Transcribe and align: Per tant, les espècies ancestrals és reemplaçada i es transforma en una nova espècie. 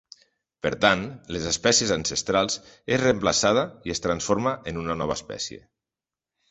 Per 0.67 0.71
tant, 0.85 1.03
les 1.35 1.45
espècies 1.49 1.93
ancestrals 1.97 2.57
és 2.97 3.05
reemplaçada 3.05 3.69
i 3.91 3.97
es 3.97 4.03
transforma 4.09 4.59
en 4.73 4.85
una 4.87 4.99
nova 5.05 5.21
espècie. 5.23 5.63